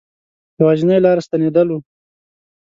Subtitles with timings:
[0.59, 1.79] یوازنی لاره ستنېدل وه.